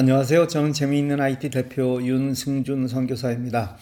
안녕하세요. 0.00 0.46
저는 0.46 0.74
재미있는 0.74 1.20
IT 1.20 1.50
대표 1.50 2.00
윤승준 2.00 2.86
선교사입니다. 2.86 3.76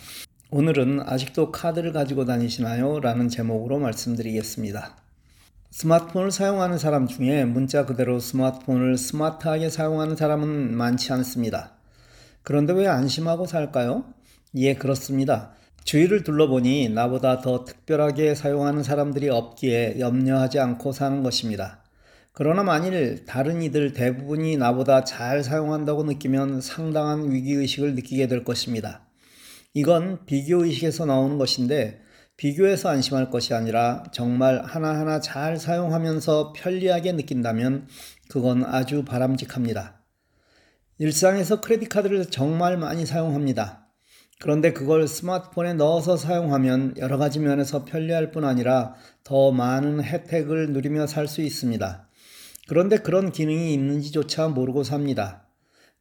오늘은 0.51 1.01
아직도 1.05 1.53
카드를 1.53 1.93
가지고 1.93 2.25
다니시나요? 2.25 3.01
라는 3.01 3.29
제목으로 3.29 3.79
말씀드리겠습니다. 3.81 4.97
스마트폰을 5.73 6.31
사용하는 6.31 6.79
사람 6.79 7.07
중에 7.07 7.45
문자 7.45 7.85
그대로 7.85 8.19
스마트폰을 8.19 8.97
스마트하게 8.97 9.69
사용하는 9.69 10.17
사람은 10.17 10.75
많지 10.75 11.13
않습니다. 11.13 11.73
그런데 12.43 12.73
왜 12.73 12.87
안심하고 12.87 13.45
살까요? 13.45 14.07
예, 14.55 14.73
그렇습니다. 14.73 15.51
주위를 15.85 16.25
둘러보니 16.25 16.89
나보다 16.89 17.43
더 17.43 17.67
특별하게 17.67 18.35
사용하는 18.35 18.83
사람들이 18.83 19.29
없기에 19.29 19.97
염려하지 19.99 20.61
않고 20.61 20.93
사는 20.93 21.23
것입니다. 21.23 21.83
그러나 22.39 22.63
만일 22.63 23.25
다른 23.25 23.63
이들 23.63 23.95
대부분이 23.95 24.59
나보다 24.59 25.05
잘 25.05 25.43
사용한다고 25.43 26.03
느끼면 26.03 26.61
상당한 26.61 27.31
위기의식을 27.31 27.95
느끼게 27.95 28.27
될 28.27 28.45
것입니다. 28.45 29.09
이건 29.73 30.27
비교의식에서 30.27 31.07
나오는 31.07 31.39
것인데 31.39 32.03
비교해서 32.37 32.91
안심할 32.91 33.31
것이 33.31 33.55
아니라 33.55 34.05
정말 34.13 34.63
하나하나 34.63 35.19
잘 35.21 35.57
사용하면서 35.57 36.53
편리하게 36.55 37.13
느낀다면 37.13 37.89
그건 38.29 38.67
아주 38.67 39.03
바람직합니다. 39.07 40.05
일상에서 40.99 41.63
크레딧 41.63 41.89
카드를 41.89 42.27
정말 42.27 42.77
많이 42.77 43.07
사용합니다. 43.07 43.89
그런데 44.41 44.75
그걸 44.75 45.09
스마트폰에 45.09 45.73
넣어서 45.73 46.19
사용하면 46.19 46.97
여러 46.99 47.17
가지 47.17 47.39
면에서 47.39 47.87
편리할 47.87 48.31
뿐 48.31 48.45
아니라 48.45 48.95
더 49.25 49.53
많은 49.53 50.05
혜택을 50.05 50.75
누리며 50.75 51.07
살 51.07 51.29
수 51.29 51.41
있습니다. 51.41 52.06
그런데 52.69 52.99
그런 52.99 53.33
기능이 53.33 53.73
있는지조차 53.73 54.49
모르고 54.49 54.83
삽니다. 54.83 55.47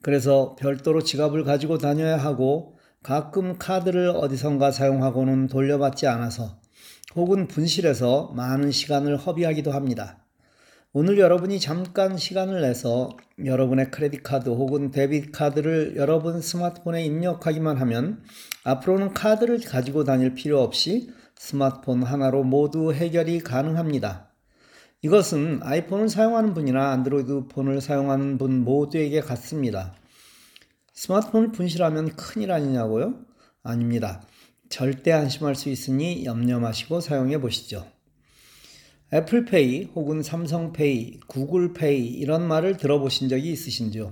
그래서 0.01 0.55
별도로 0.59 1.03
지갑을 1.03 1.43
가지고 1.43 1.77
다녀야 1.77 2.17
하고 2.17 2.77
가끔 3.03 3.57
카드를 3.57 4.09
어디선가 4.09 4.71
사용하고는 4.71 5.47
돌려받지 5.47 6.07
않아서 6.07 6.59
혹은 7.15 7.47
분실해서 7.47 8.33
많은 8.35 8.71
시간을 8.71 9.17
허비하기도 9.17 9.71
합니다. 9.71 10.25
오늘 10.91 11.19
여러분이 11.19 11.59
잠깐 11.59 12.17
시간을 12.17 12.61
내서 12.61 13.09
여러분의 13.43 13.91
크레딧 13.91 14.23
카드 14.23 14.49
혹은 14.49 14.91
데비트 14.91 15.31
카드를 15.31 15.95
여러분 15.97 16.41
스마트폰에 16.41 17.03
입력하기만 17.03 17.77
하면 17.77 18.23
앞으로는 18.63 19.13
카드를 19.13 19.59
가지고 19.59 20.03
다닐 20.03 20.33
필요 20.33 20.61
없이 20.61 21.09
스마트폰 21.35 22.01
하나로 22.01 22.43
모두 22.43 22.93
해결이 22.93 23.41
가능합니다. 23.41 24.34
이것은 25.05 25.59
아이폰을 25.61 26.09
사용하는 26.09 26.55
분이나 26.55 26.89
안드로이드 26.89 27.49
폰을 27.49 27.79
사용하는 27.79 28.39
분 28.39 28.63
모두에게 28.63 29.19
같습니다. 29.19 29.93
스마트폰을 30.93 31.51
분실하면 31.51 32.15
큰일 32.15 32.51
아니냐고요? 32.51 33.13
아닙니다. 33.61 34.25
절대 34.67 35.11
안심할 35.11 35.53
수 35.53 35.69
있으니 35.69 36.25
염려 36.25 36.59
마시고 36.59 37.01
사용해 37.01 37.39
보시죠. 37.39 37.85
애플페이 39.13 39.91
혹은 39.93 40.23
삼성페이, 40.23 41.19
구글페이 41.27 42.07
이런 42.07 42.47
말을 42.47 42.77
들어보신 42.77 43.29
적이 43.29 43.51
있으신지요? 43.51 44.11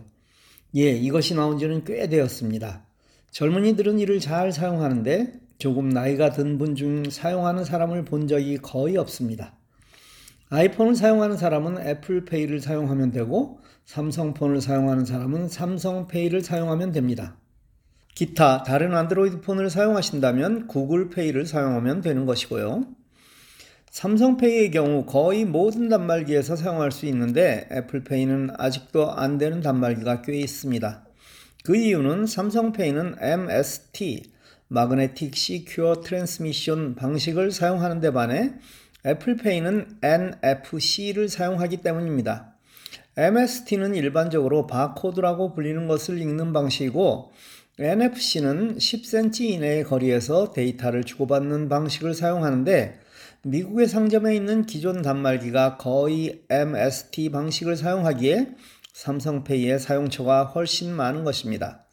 예, 0.76 0.92
이것이 0.92 1.34
나온 1.34 1.58
지는 1.58 1.84
꽤 1.86 2.08
되었습니다. 2.08 2.86
젊은이들은 3.32 3.98
이를 3.98 4.20
잘 4.20 4.52
사용하는데 4.52 5.40
조금 5.58 5.90
나이가 5.90 6.30
든 6.30 6.60
분 6.60 6.76
중 6.76 7.10
사용하는 7.10 7.66
사람을 7.66 8.06
본 8.06 8.28
적이 8.28 8.60
거의 8.60 8.96
없습니다. 8.98 9.58
아이폰을 10.54 10.94
사용하는 10.94 11.36
사람은 11.36 11.80
애플페이를 11.80 12.60
사용하면 12.60 13.10
되고 13.10 13.60
삼성폰을 13.86 14.62
사용하는 14.62 15.04
사람은 15.04 15.50
삼성페이를 15.50 16.42
사용하면 16.42 16.92
됩니다. 16.92 17.38
기타 18.14 18.62
다른 18.62 18.94
안드로이드 18.94 19.42
폰을 19.42 19.72
사용하신다면 19.72 20.68
구글페이를 20.68 21.48
사용하면 21.48 22.02
되는 22.02 22.28
것이고요. 22.28 22.86
삼성페이의 23.90 24.70
경우 24.70 25.08
거의 25.08 25.44
모든 25.44 25.90
단말기에서 25.90 26.56
사용할 26.56 26.92
수 26.92 27.08
있는데 27.08 27.68
애플페이는 27.72 28.52
아직도 28.56 29.12
안 29.12 29.40
되는 29.40 29.60
단말기가 29.60 30.22
꽤 30.22 30.38
있습니다. 30.38 31.04
그 31.64 31.76
이유는 31.76 32.28
삼성페이는 32.28 33.16
MST, 33.20 34.32
Magnetic 34.68 35.36
Secure 35.36 36.02
Transmission 36.02 36.94
방식을 36.94 37.52
사용하는 37.52 38.02
데 38.02 38.12
반해 38.12 38.54
애플페이는 39.06 40.00
NFC를 40.02 41.30
사용하기 41.30 41.78
때문입니다. 41.78 42.54
MST는 43.18 43.96
일반적으로 43.96 44.66
바코드라고 44.66 45.54
불리는 45.54 45.88
것을 45.88 46.20
읽는 46.20 46.54
방식이고 46.54 47.32
NFC는 47.80 48.78
10cm 48.78 49.42
이내의 49.42 49.84
거리에서 49.84 50.52
데이터를 50.52 51.04
주고받는 51.04 51.70
방식을 51.70 52.14
사용하는데 52.14 53.00
미국의 53.44 53.88
상점에 53.88 54.36
있는 54.36 54.66
기존 54.66 55.02
단말기가 55.02 55.78
거의 55.78 56.44
MST 56.50 57.30
방식을 57.30 57.76
사용하기에 57.76 58.56
삼성페이의 58.94 59.80
사용처가 59.80 60.46
훨씬 60.46 60.94
많은 60.94 61.24
것입니다. 61.24 61.84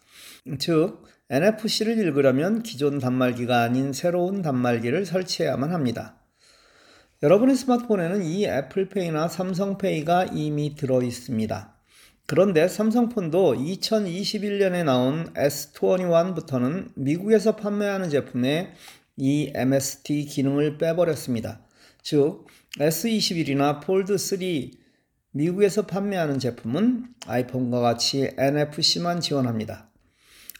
즉, 0.59 1.03
NFC를 1.28 1.98
읽으려면 1.98 2.62
기존 2.62 2.98
단말기가 2.98 3.62
아닌 3.62 3.92
새로운 3.92 4.42
단말기를 4.42 5.06
설치해야만 5.06 5.72
합니다. 5.72 6.19
여러분의 7.22 7.54
스마트폰에는 7.54 8.22
이 8.22 8.47
애플페이나 8.47 9.28
삼성페이가 9.28 10.31
이미 10.32 10.75
들어 10.75 11.03
있습니다. 11.03 11.76
그런데 12.25 12.66
삼성폰도 12.66 13.56
2021년에 13.56 14.84
나온 14.84 15.30
S21부터는 15.34 16.92
미국에서 16.94 17.56
판매하는 17.56 18.09
제품에 18.09 18.72
이 19.19 19.53
MST 19.54 20.25
기능을 20.25 20.78
빼버렸습니다. 20.78 21.60
즉, 22.03 22.47
S21이나 22.78 23.82
폴드3 23.82 24.70
미국에서 25.32 25.84
판매하는 25.84 26.38
제품은 26.38 27.04
아이폰과 27.26 27.80
같이 27.80 28.30
NFC만 28.38 29.20
지원합니다. 29.20 29.91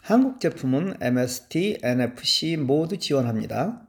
한국 0.03 0.41
제품은 0.41 0.97
MST, 1.01 1.79
NFC 1.83 2.59
모두 2.59 2.99
지원합니다. 2.99 3.87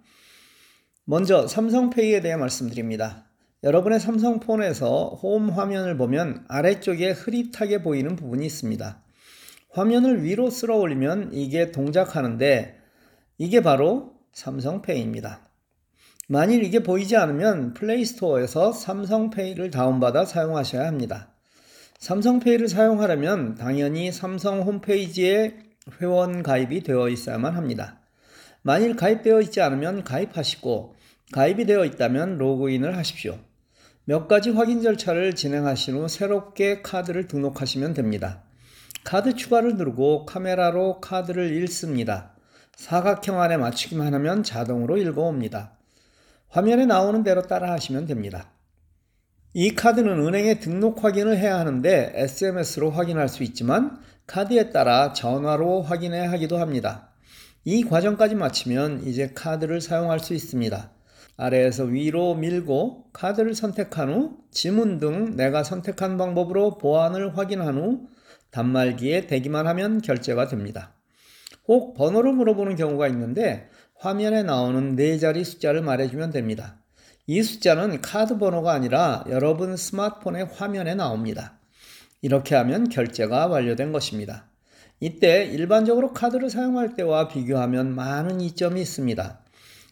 먼저 1.06 1.48
삼성페이에 1.48 2.22
대해 2.22 2.36
말씀드립니다. 2.36 3.26
여러분의 3.64 4.00
삼성폰에서 4.00 5.20
홈 5.22 5.50
화면을 5.50 5.98
보면 5.98 6.46
아래쪽에 6.48 7.12
흐릿하게 7.12 7.82
보이는 7.82 8.16
부분이 8.16 8.46
있습니다. 8.46 9.02
화면을 9.72 10.24
위로 10.24 10.50
쓸어 10.50 10.78
올리면 10.78 11.32
이게 11.34 11.72
동작하는데 11.72 12.78
이게 13.38 13.62
바로 13.62 14.14
삼성페이입니다. 14.34 15.42
만일 16.28 16.64
이게 16.64 16.84
보이지 16.84 17.18
않으면 17.18 17.74
플레이스토어에서 17.74 18.72
삼성페이를 18.72 19.72
다운받아 19.72 20.26
사용하셔야 20.26 20.86
합니다. 20.86 21.34
삼성페이를 22.00 22.68
사용하려면 22.68 23.56
당연히 23.56 24.12
삼성 24.12 24.62
홈페이지에 24.62 25.56
회원 26.00 26.44
가입이 26.44 26.84
되어 26.84 27.10
있어야만 27.10 27.56
합니다. 27.56 28.01
만일 28.64 28.96
가입되어 28.96 29.42
있지 29.42 29.62
않으면 29.62 30.04
가입하시고 30.04 30.96
가입이 31.32 31.66
되어 31.66 31.86
있다면 31.86 32.38
로그인을 32.38 32.98
하십시오. 32.98 33.40
몇 34.06 34.28
가지 34.28 34.50
확인 34.50 34.82
절차를 34.82 35.36
진행하신 35.36 35.96
후 35.96 36.08
새롭게 36.08 36.82
카드를 36.82 37.28
등록하시면 37.28 37.94
됩니다. 37.94 38.44
카드 39.04 39.36
추가를 39.36 39.78
누르고 39.78 40.26
카메라로 40.26 41.02
카드를 41.02 41.56
읽습니다. 41.64 42.36
사각형 42.76 43.40
안에 43.42 43.58
맞추기만 43.58 44.14
하면 44.14 44.44
자동으로 44.44 44.98
읽어옵니다. 44.98 45.78
화면에 46.50 46.86
나오는 46.86 47.24
대로 47.24 47.44
따라 47.44 47.72
하시면 47.72 48.06
됩니다. 48.06 48.52
이 49.54 49.76
카드는 49.76 50.20
은행에 50.20 50.60
등록 50.60 51.04
확인을 51.04 51.38
해야 51.38 51.60
하는데 51.60 52.12
SMS로 52.16 52.92
확인할 52.92 53.28
수 53.28 53.44
있지만 53.44 54.00
카드에 54.28 54.70
따라 54.72 55.14
전화로 55.14 55.82
확인해야 55.82 56.32
하기도 56.32 56.58
합니다. 56.58 57.11
이 57.64 57.84
과정까지 57.84 58.34
마치면 58.36 59.04
이제 59.06 59.34
카드를 59.36 59.82
사용할 59.82 60.20
수 60.20 60.34
있습니다. 60.34 60.92
아래에서 61.38 61.84
위로 61.84 62.34
밀고 62.34 63.12
카드를 63.14 63.54
선택한 63.54 64.12
후 64.12 64.38
지문 64.50 64.98
등 64.98 65.36
내가 65.36 65.64
선택한 65.64 66.18
방법으로 66.18 66.80
보안을 66.80 67.38
확인한 67.38 67.78
후 67.78 68.08
단말기에 68.50 69.28
대기만 69.28 69.68
하면 69.68 70.02
결제가 70.02 70.48
됩니다. 70.48 70.96
혹 71.68 71.94
번호를 71.94 72.34
물어보는 72.34 72.76
경우가 72.76 73.08
있는데 73.10 73.70
화면에 73.96 74.42
나오는 74.42 74.96
네 74.96 75.20
자리 75.20 75.44
숫자를 75.44 75.84
말해주면 75.84 76.32
됩니다. 76.32 76.78
이 77.28 77.44
숫자는 77.44 78.02
카드 78.02 78.40
번호가 78.40 78.74
아니라 78.74 79.24
여러분 79.30 79.78
스마트폰의 79.78 80.50
화면에 80.54 80.96
나옵니다. 80.96 81.60
이렇게 82.22 82.56
하면 82.56 82.90
결제가 82.90 83.48
완료된 83.48 83.92
것입니다. 83.92 84.51
이때 85.04 85.46
일반적으로 85.46 86.14
카드를 86.14 86.52
사용할 86.52 86.94
때와 86.96 87.28
비교하면 87.28 87.96
많은 87.96 88.40
이점이 88.40 88.80
있습니다. 88.80 89.40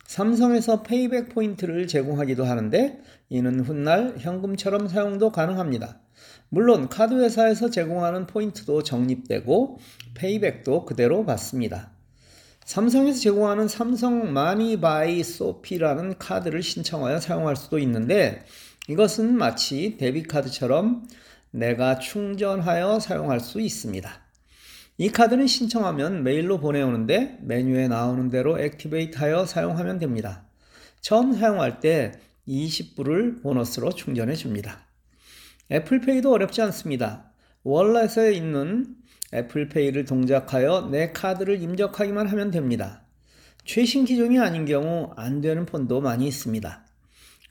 삼성에서 0.06 0.84
페이백 0.84 1.30
포인트를 1.30 1.88
제공하기도 1.88 2.46
하는데 2.46 3.02
이는 3.30 3.60
훗날 3.60 4.16
현금처럼 4.20 4.88
사용도 4.88 5.32
가능합니다. 5.32 5.98
물론 6.50 6.90
카드 6.90 7.16
회사에서 7.16 7.72
제공하는 7.72 8.28
포인트도 8.28 8.84
적립되고 8.84 9.80
페이백도 10.14 10.86
그대로 10.86 11.26
받습니다. 11.26 11.90
삼성에서 12.66 13.20
제공하는 13.20 13.68
삼성 13.68 14.32
마니바이 14.32 15.24
소피라는 15.24 16.20
카드를 16.20 16.62
신청하여 16.62 17.20
사용할 17.20 17.56
수도 17.56 17.80
있는데 17.80 18.46
이것은 18.88 19.34
마치 19.36 19.98
데비카드처럼 19.98 21.08
내가 21.50 21.98
충전하여 21.98 23.00
사용할 23.00 23.40
수 23.40 23.60
있습니다. 23.60 24.29
이 25.02 25.08
카드는 25.08 25.48
신청하면 25.48 26.24
메일로 26.24 26.60
보내오는데 26.60 27.40
메뉴에 27.44 27.88
나오는 27.88 28.30
대로 28.30 28.60
액티베이트하여 28.60 29.46
사용하면 29.46 29.98
됩니다. 29.98 30.44
처음 31.00 31.32
사용할 31.32 31.80
때 31.80 32.12
20불을 32.46 33.42
보너스로 33.42 33.94
충전해 33.94 34.36
줍니다. 34.36 34.86
애플페이도 35.72 36.30
어렵지 36.34 36.62
않습니다. 36.64 37.32
월렛에 37.64 38.34
있는 38.34 38.98
애플페이를 39.34 40.04
동작하여 40.04 40.90
내 40.92 41.14
카드를 41.14 41.62
입력하기만 41.62 42.28
하면 42.28 42.52
됩니다. 42.52 43.04
최신 43.64 44.04
기종이 44.04 44.38
아닌 44.38 44.66
경우 44.66 45.14
안 45.16 45.40
되는 45.40 45.66
폰도 45.66 46.02
많이 46.02 46.28
있습니다. 46.28 46.89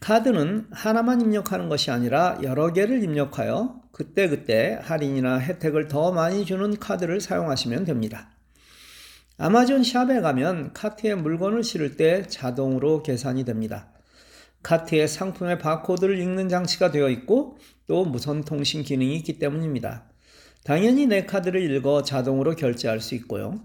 카드는 0.01 0.69
하나만 0.71 1.21
입력하는 1.21 1.69
것이 1.69 1.91
아니라 1.91 2.39
여러 2.43 2.73
개를 2.73 3.03
입력하여 3.03 3.81
그때그때 3.93 4.79
할인이나 4.83 5.39
혜택을 5.39 5.89
더 5.89 6.13
많이 6.13 6.45
주는 6.45 6.79
카드를 6.79 7.21
사용하시면 7.21 7.85
됩니다. 7.85 8.31
아마존 9.37 9.85
샵에 9.85 10.21
가면 10.21 10.73
카트에 10.73 11.15
물건을 11.15 11.63
실을 11.63 11.97
때 11.97 12.23
자동으로 12.27 13.03
계산이 13.03 13.45
됩니다. 13.45 13.93
카트에 14.63 15.07
상품의 15.07 15.59
바코드를 15.59 16.19
읽는 16.19 16.49
장치가 16.49 16.91
되어 16.91 17.09
있고 17.11 17.59
또 17.87 18.05
무선 18.05 18.45
통신 18.45 18.83
기능이 18.83 19.17
있기 19.17 19.39
때문입니다. 19.39 20.05
당연히 20.65 21.07
내 21.07 21.25
카드를 21.25 21.71
읽어 21.71 22.03
자동으로 22.03 22.57
결제할 22.57 23.01
수 23.01 23.15
있고요. 23.15 23.61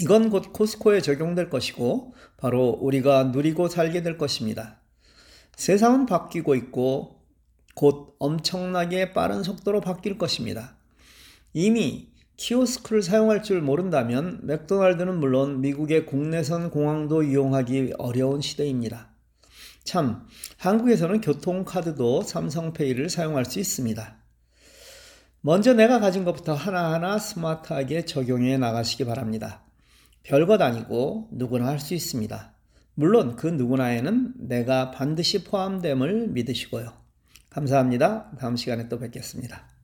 이건 0.00 0.30
곧 0.30 0.52
코스코에 0.52 1.00
적용될 1.00 1.50
것이고 1.50 2.14
바로 2.36 2.68
우리가 2.80 3.24
누리고 3.24 3.68
살게 3.68 4.02
될 4.02 4.18
것입니다. 4.18 4.80
세상은 5.56 6.06
바뀌고 6.06 6.54
있고 6.54 7.22
곧 7.74 8.14
엄청나게 8.18 9.12
빠른 9.12 9.42
속도로 9.42 9.80
바뀔 9.80 10.18
것입니다. 10.18 10.76
이미 11.52 12.10
키오스크를 12.36 13.02
사용할 13.02 13.42
줄 13.42 13.62
모른다면 13.62 14.40
맥도날드는 14.42 15.18
물론 15.18 15.62
미국의 15.62 16.06
국내선 16.06 16.70
공항도 16.70 17.22
이용하기 17.22 17.94
어려운 17.98 18.42
시대입니다. 18.42 19.08
참, 19.84 20.26
한국에서는 20.58 21.20
교통카드도 21.20 22.22
삼성페이를 22.22 23.08
사용할 23.08 23.46
수 23.46 23.58
있습니다. 23.58 24.16
먼저 25.40 25.72
내가 25.72 26.00
가진 26.00 26.24
것부터 26.24 26.54
하나하나 26.54 27.18
스마트하게 27.18 28.04
적용해 28.04 28.58
나가시기 28.58 29.04
바랍니다. 29.04 29.62
별것 30.24 30.60
아니고 30.60 31.28
누구나 31.32 31.68
할 31.68 31.78
수 31.78 31.94
있습니다. 31.94 32.55
물론 32.98 33.36
그 33.36 33.46
누구나에는 33.46 34.32
내가 34.48 34.90
반드시 34.90 35.44
포함됨을 35.44 36.28
믿으시고요. 36.28 36.94
감사합니다. 37.50 38.30
다음 38.38 38.56
시간에 38.56 38.88
또 38.88 38.98
뵙겠습니다. 38.98 39.75